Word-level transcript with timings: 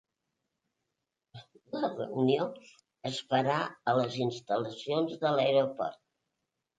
La 1.75 1.89
reunió 1.99 2.47
es 3.09 3.19
farà 3.33 3.57
les 3.99 4.17
instal·lacions 4.25 5.13
de 5.25 5.35
l’aeroport. 5.37 6.01